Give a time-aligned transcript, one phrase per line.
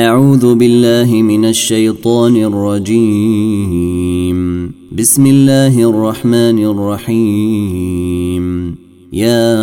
[0.00, 3.90] أعوذ بالله من الشيطان الرجيم.
[4.92, 8.44] بسم الله الرحمن الرحيم.
[9.12, 9.56] يا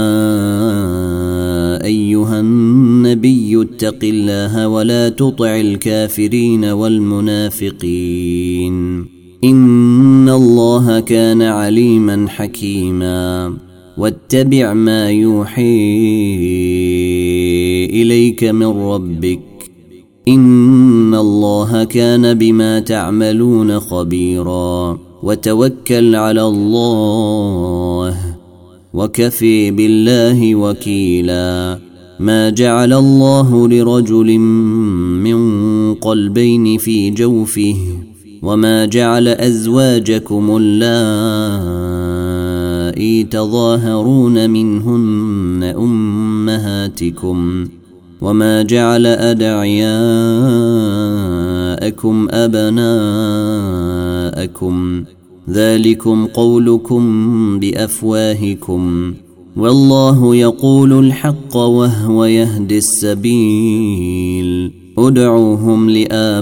[1.83, 8.75] أيها النبي اتق الله ولا تطع الكافرين والمنافقين.
[9.43, 13.53] إن الله كان عليما حكيما.
[13.97, 15.87] واتبع ما يوحي
[17.85, 19.56] إليك من ربك.
[20.27, 28.17] إن الله كان بما تعملون خبيرا وتوكل على الله
[28.93, 31.79] وكفي بالله وكيلا
[32.19, 37.75] ما جعل الله لرجل من قلبين في جوفه
[38.43, 40.83] وما جعل أزواجكم اللائي
[43.23, 47.67] تظاهرون منهن أمهاتكم
[48.21, 49.87] وما جعل أدعياءكم
[52.31, 53.47] أبناءكم
[55.49, 59.13] ذلكم قولكم بأفواهكم
[59.57, 66.41] والله يقول الحق وهو يهدي السبيل ادعوهم لآبائهم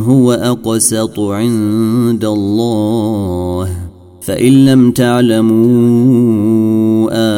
[0.00, 3.68] هو أقسط عند الله
[4.22, 5.76] فإن لم تعلموا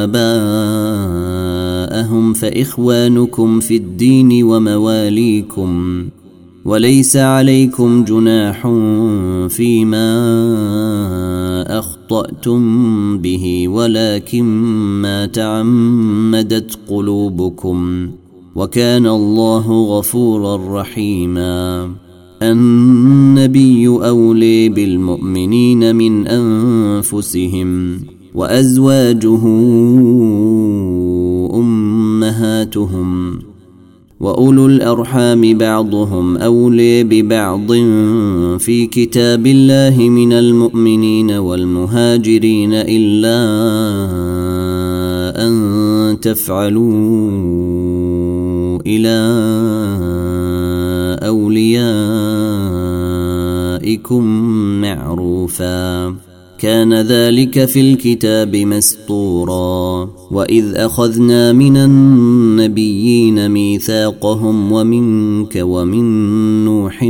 [0.04, 1.67] آبائهم
[1.98, 6.04] أبناءهم فإخوانكم في الدين ومواليكم
[6.64, 8.62] وليس عليكم جناح
[9.48, 10.08] فيما
[11.78, 14.44] أخطأتم به ولكن
[15.02, 18.10] ما تعمدت قلوبكم
[18.54, 21.90] وكان الله غفورا رحيما
[22.42, 28.00] النبي أولي بالمؤمنين من أنفسهم
[28.34, 29.44] وأزواجه
[32.58, 33.38] أمهاتهم
[34.20, 37.72] وأولو الأرحام بعضهم أولي ببعض
[38.58, 43.38] في كتاب الله من المؤمنين والمهاجرين إلا
[45.46, 47.30] أن تفعلوا
[48.86, 49.18] إلى
[51.26, 51.84] أوليائكم
[54.80, 56.14] معروفاً.
[56.58, 60.10] كان ذلك في الكتاب مسطورا.
[60.30, 66.04] واذ اخذنا من النبيين ميثاقهم ومنك ومن
[66.64, 67.02] نوح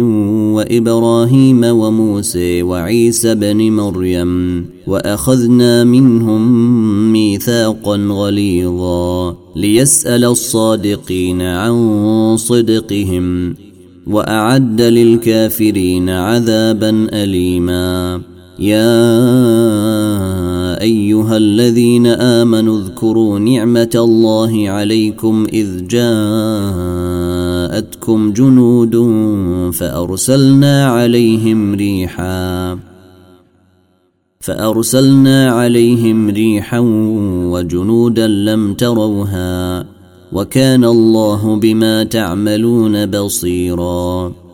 [0.55, 6.43] وابراهيم وموسى وعيسى بن مريم واخذنا منهم
[7.13, 13.55] ميثاقا غليظا ليسال الصادقين عن صدقهم
[14.07, 18.21] واعد للكافرين عذابا اليما
[18.59, 19.21] يا
[20.83, 26.73] أيها الذين آمنوا اذكروا نعمة الله عليكم إذ جاءتكم
[28.33, 28.97] جنود
[29.75, 32.79] فأرسلنا عليهم ريحا
[34.41, 36.79] فأرسلنا عليهم ريحا
[37.53, 39.87] وجنودا لم تروها
[40.33, 44.33] وكان الله بما تعملون بصيرا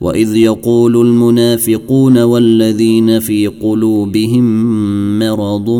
[0.00, 4.44] وإذ يقول المنافقون والذين في قلوبهم
[5.18, 5.70] مرض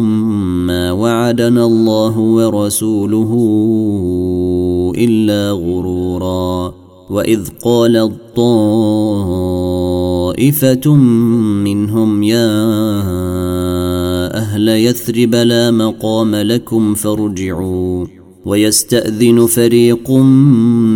[0.66, 3.32] ما وعدنا الله ورسوله
[4.98, 6.74] إلا غرورا.
[7.10, 8.54] وإذ قال الطائفة
[11.64, 12.70] منهم يا
[14.34, 18.19] أهل يثرب لا مقام لكم فارجعوا.
[18.46, 20.10] ويستأذن فريق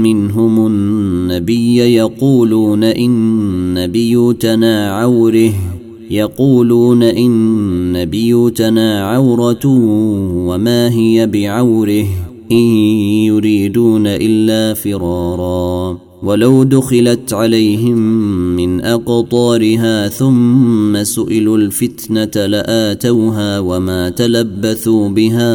[0.04, 5.52] منهم النبي يقولون إن بيوتنا عوره
[6.10, 9.66] يقولون إن بيوتنا عورة
[10.46, 12.06] وما هي بعوره
[12.52, 12.64] إن
[13.26, 15.98] يريدون إلا فرارا.
[16.24, 17.98] ولو دخلت عليهم
[18.56, 25.54] من أقطارها ثم سئلوا الفتنة لآتوها وما تلبثوا بها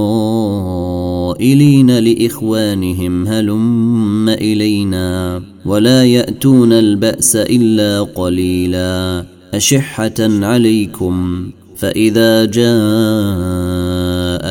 [1.98, 9.24] لاخوانهم هلم الينا ولا ياتون الباس الا قليلا
[9.54, 12.70] اشحه عليكم فاذا جاء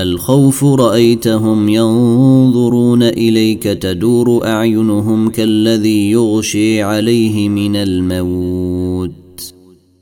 [0.01, 9.28] الخوف رايتهم ينظرون اليك تدور اعينهم كالذي يغشي عليه من الموت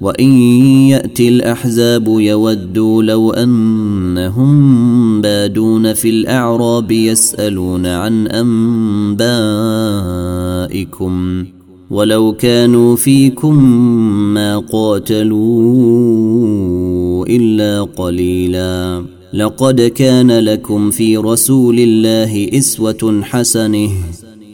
[0.00, 0.32] وإن
[0.88, 8.26] يأتي الأحزاب يودوا لو أنهم بادون في الأعراب يسألون عن
[10.66, 11.44] أنبائكم
[11.90, 13.64] ولو كانوا فيكم
[14.34, 15.38] ما قاتلوا
[17.26, 19.04] إلا قليلا.
[19.32, 23.90] لقد كان لكم في رسول الله إسوة حسنة.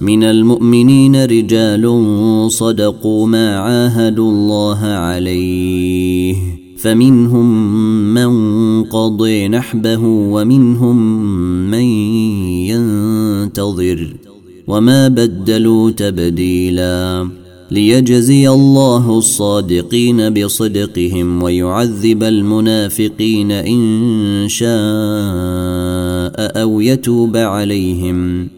[0.00, 1.86] من المؤمنين رجال
[2.50, 6.34] صدقوا ما عاهدوا الله عليه.
[6.78, 7.74] فمنهم
[8.14, 11.20] من قضي نحبه ومنهم
[11.70, 11.82] من
[12.68, 14.16] ينتظر.
[14.66, 17.28] وما بدلوا تبديلا.
[17.70, 24.68] ليجزي الله الصادقين بصدقهم ويعذب المنافقين إن شاء
[26.62, 28.57] أو يتوب عليهم.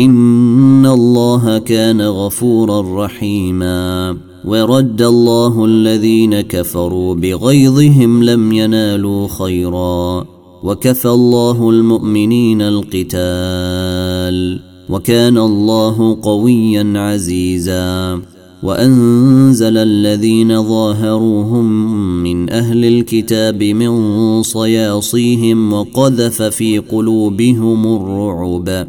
[0.00, 10.26] ان الله كان غفورا رحيما ورد الله الذين كفروا بغيظهم لم ينالوا خيرا
[10.64, 13.00] وكفى الله المؤمنين القتال
[14.88, 18.20] وكان الله قويا عزيزا
[18.62, 21.66] وانزل الذين ظاهروهم
[22.22, 23.92] من أهل الكتاب من
[24.42, 28.88] صياصيهم وقذف في قلوبهم الرعب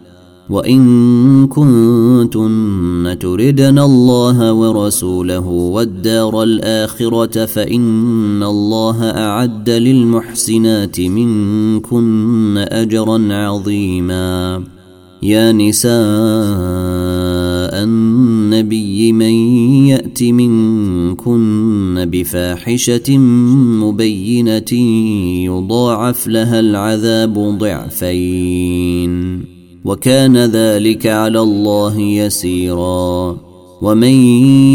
[0.51, 14.63] وإن كنتن تردن الله ورسوله والدار الآخرة فإن الله أعد للمحسنات منكن أجرا عظيما.
[15.23, 15.91] يا نساء
[17.83, 19.33] النبي من
[19.87, 23.17] يأت منكن بفاحشة
[23.83, 24.73] مبينة
[25.45, 29.50] يضاعف لها العذاب ضعفين.
[29.85, 33.37] وكان ذلك على الله يسيرا.
[33.81, 34.13] ومن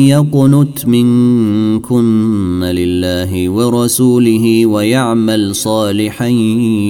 [0.08, 6.26] يقنت منكن لله ورسوله ويعمل صالحا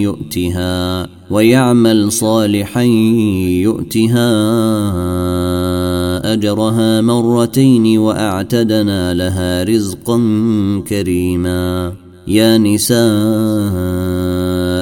[0.01, 2.83] يؤتها ويعمل صالحا
[3.63, 4.33] يؤتها
[6.33, 10.19] أجرها مرتين وأعتدنا لها رزقا
[10.89, 11.93] كريما.
[12.29, 12.97] يا نساء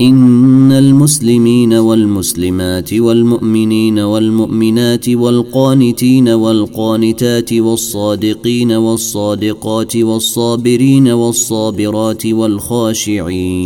[0.00, 13.64] إن المسلمين والمسلمات والمؤمنين والمؤمنات والقانتين والقانتات والصادقين والصادقات والصابرين والصابرات والخاشعين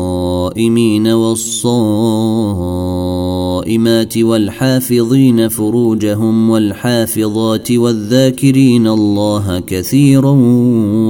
[3.63, 10.31] والصائمات والحافظين فروجهم والحافظات والذاكرين الله كثيرا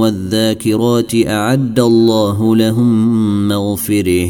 [0.00, 4.28] والذاكرات أعد الله لهم مغفرة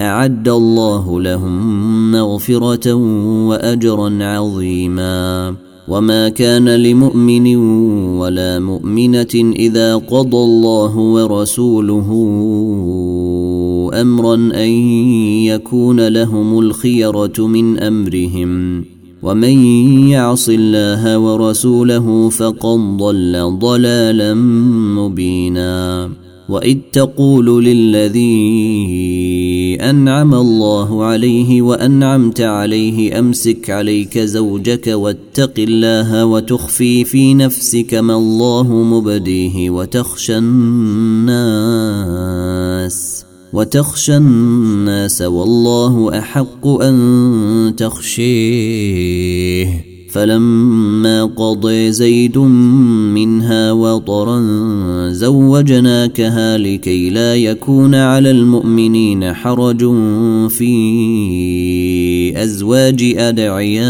[0.00, 2.94] أعد الله لهم مغفرة
[3.48, 5.54] وأجرا عظيما.
[5.88, 7.56] وما كان لمؤمن
[8.18, 12.12] ولا مؤمنة إذا قضى الله ورسوله
[14.00, 14.70] أمرا أن
[15.44, 18.84] يكون لهم الخيرة من أمرهم
[19.22, 19.64] ومن
[20.08, 24.34] يعص الله ورسوله فقد ضل ضلالا
[24.98, 26.10] مبينا.
[26.48, 28.26] وإذ تقول للذي
[29.80, 38.72] أنعم الله عليه وأنعمت عليه أمسك عليك زوجك واتق الله وتخفي في نفسك ما الله
[38.72, 41.36] مبديه وتخشى الناس.
[43.56, 49.16] وتخشى الناس والله أحق أن تخشيه.
[50.10, 54.40] فلما قضي زيد منها وطرا
[55.10, 59.80] زوجناكها لكي لا يكون على المؤمنين حرج
[60.48, 60.72] في
[62.42, 63.86] أزواج أدعيائهم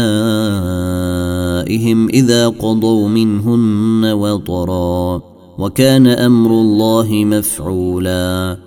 [2.09, 5.21] إذا قضوا منهن وطرا.
[5.57, 8.66] وكان أمر الله مفعولا.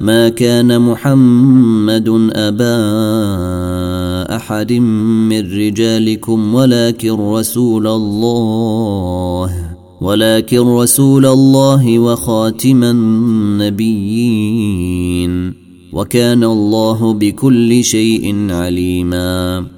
[0.00, 2.76] ما كان محمد أبا
[4.36, 9.50] أحد من رجالكم ولكن رسول الله
[10.00, 12.84] ولكن رسول الله وخاتم
[13.84, 14.48] النبيين
[15.92, 19.77] وكان الله بكل شيء عليما.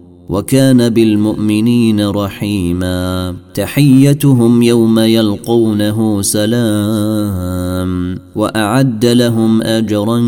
[0.31, 3.35] وكان بالمؤمنين رحيما.
[3.53, 7.91] تحيتهم يوم يلقونه سلام
[8.35, 10.19] وأعد لهم أجرا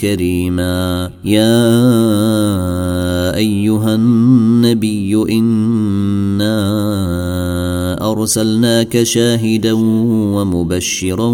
[0.00, 1.10] كريما.
[1.24, 1.66] يا
[3.36, 6.56] أيها النبي إنا
[8.10, 9.72] أرسلناك شاهدا
[10.34, 11.30] ومبشرا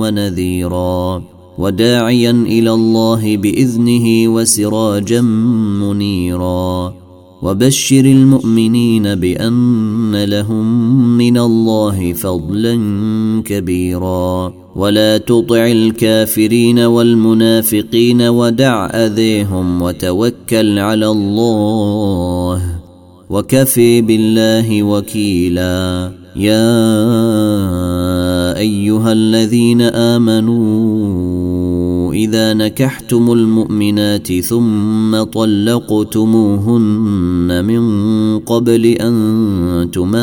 [0.00, 1.22] ونذيرا
[1.58, 5.20] وداعيا إلى الله بإذنه وسراجا
[5.80, 7.07] منيرا.
[7.42, 10.66] وبشر المؤمنين بأن لهم
[11.18, 12.74] من الله فضلا
[13.44, 14.52] كبيرا.
[14.76, 22.62] ولا تطع الكافرين والمنافقين ودع أذيهم وتوكل على الله
[23.30, 26.12] وكفي بالله وكيلا.
[26.36, 26.68] يا
[28.58, 31.27] أيها الذين آمنوا
[32.18, 36.74] إذا نكحتم المؤمنات ثم طلقتموهن
[37.64, 37.82] من
[38.38, 40.14] قبل أن تماسوهن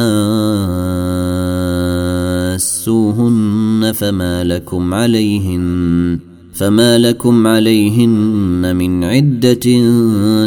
[3.96, 6.20] فما لكم عليهن
[6.54, 9.82] فما لكم عليهن من عدة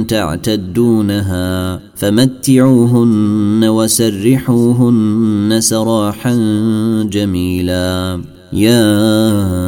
[0.09, 6.35] تعتدونها فمتعوهن وسرحوهن سراحا
[7.11, 8.21] جميلا.
[8.53, 9.68] يا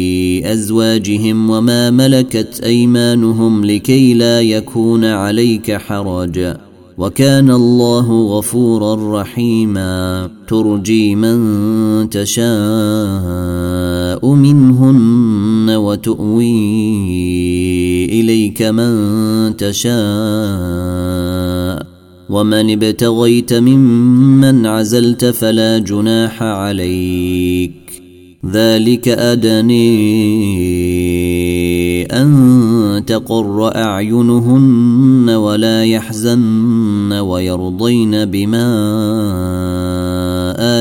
[0.45, 6.55] ازواجهم وما ملكت أيمانهم لكي لا يكون عليك حرج.
[6.97, 10.29] وكان الله غفورا رحيما.
[10.47, 12.45] ترجي من تشاء
[14.33, 16.45] منهن وتؤوي
[18.05, 19.91] إليك من تشاء.
[22.29, 27.90] ومن ابتغيت ممن عزلت فلا جناح عليك.
[28.45, 29.81] ذلك أدني
[32.05, 38.67] أن تقر أعينهن ولا يحزن ويرضين بما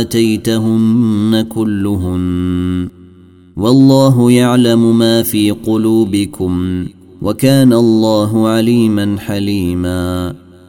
[0.00, 2.88] آتيتهن كلهن.
[3.56, 6.86] والله يعلم ما في قلوبكم
[7.22, 10.34] وكان الله عليما حليما.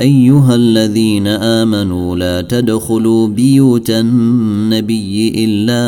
[0.00, 5.82] أيها الذين آمنوا لا تدخلوا بيوت النبي إلا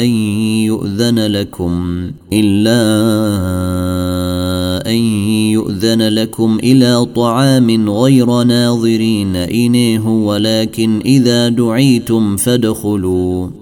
[0.00, 0.08] أن
[0.66, 2.82] يؤذن لكم إلا
[4.86, 4.96] أن
[5.52, 13.61] يؤذن لكم إلى طعام غير ناظرين إنيه ولكن إذا دعيتم فادخلوا.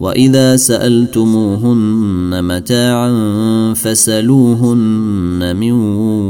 [0.00, 3.12] وإذا سألتموهن متاعا
[3.74, 5.72] فسلوهن من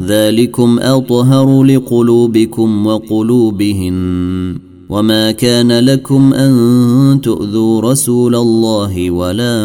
[0.02, 4.58] ذلكم أطهر لقلوبكم وقلوبهن.
[4.90, 9.58] وما كان لكم أن تؤذوا رسول الله ولا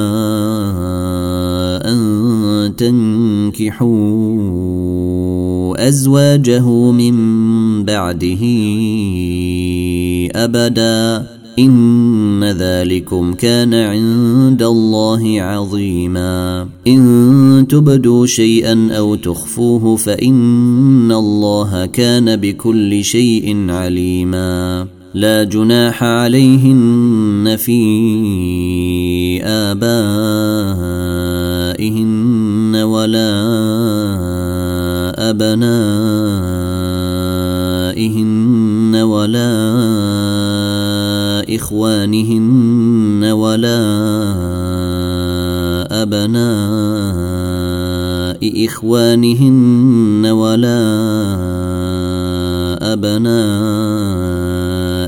[2.68, 3.88] تنكحوا
[5.88, 7.14] أزواجه من
[7.84, 8.40] بعده
[10.44, 11.26] أبدا.
[11.58, 16.68] إن ذلكم كان عند الله عظيما.
[16.86, 24.86] إن تبدوا شيئا أو تخفوه فإن الله كان بكل شيء عليما.
[25.14, 27.82] لا جناح عليهن في
[29.44, 29.82] آبائهن
[32.82, 33.32] ولا
[35.30, 36.52] أبنائهن
[38.96, 39.52] ولا
[41.56, 43.82] إخوانهن ولا
[46.02, 47.12] أبناء
[48.66, 50.82] إخوانهن ولا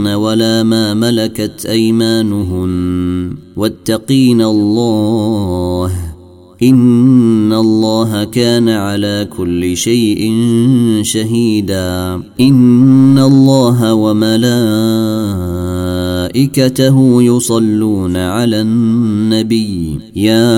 [0.07, 3.35] ولا ما ملكت أيمانهن.
[3.57, 5.91] واتقين الله.
[6.63, 10.33] إن الله كان على كل شيء
[11.01, 12.21] شهيدا.
[12.39, 15.70] إن الله وملائكته
[16.35, 19.99] 'وملائكته يصلون على النبي.
[20.15, 20.51] يا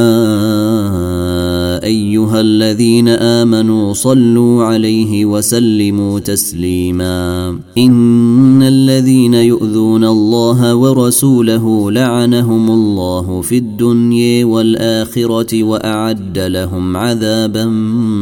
[1.84, 7.50] أيها الذين آمنوا صلوا عليه وسلموا تسليما.
[7.78, 17.66] إن الذين يؤذون الله ورسوله لعنهم الله في الدنيا والآخرة وأعد لهم عذابا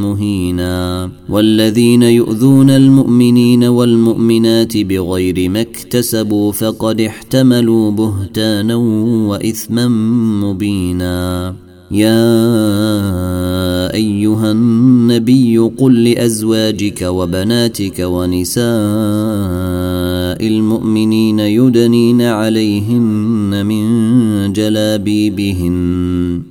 [0.04, 1.10] مهينا.
[1.30, 7.41] والذين يؤذون المؤمنين والمؤمنات بغير ما اكتسبوا فقد احتملوا
[7.92, 9.88] بهتانا وإثما
[10.44, 11.56] مبينا.
[11.92, 12.34] يا
[13.94, 18.62] أيها النبي قل لأزواجك وبناتك ونساء
[20.48, 26.51] المؤمنين يدنين عليهن من جلابيبهن.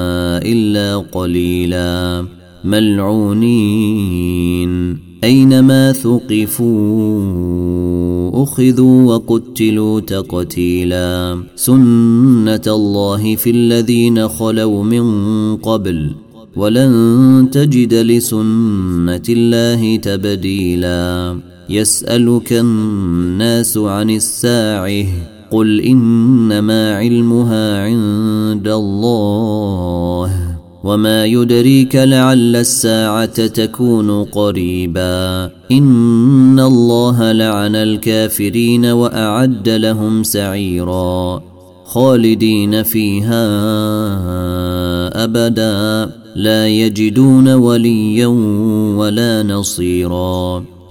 [0.41, 2.25] إلا قليلا.
[2.63, 3.51] ملعونين.
[5.23, 6.71] أينما ثقفوا
[8.43, 11.43] أخذوا وقتلوا تقتيلا.
[11.55, 16.11] سنة الله في الذين خلوا من قبل
[16.55, 21.39] ولن تجد لسنة الله تبديلا.
[21.69, 25.40] يسألك الناس عن الساعة.
[25.51, 30.31] قل انما علمها عند الله
[30.83, 41.41] وما يدريك لعل الساعة تكون قريبا إن الله لعن الكافرين وأعد لهم سعيرا
[41.85, 43.43] خالدين فيها
[45.23, 48.27] أبدا لا يجدون وليا
[48.97, 50.63] ولا نصيرا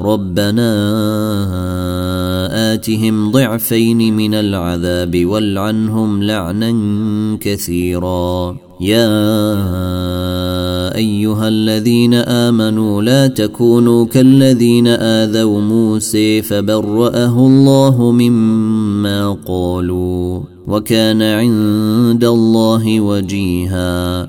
[0.00, 0.72] ربنا
[2.72, 6.72] آتهم ضعفين من العذاب والعنهم لعنا
[7.40, 8.56] كثيرا.
[8.80, 9.12] يا
[10.96, 23.00] أيها الذين آمنوا لا تكونوا كالذين آذوا موسى فبرأه الله مما قالوا وكان عند الله
[23.00, 24.28] وجيها.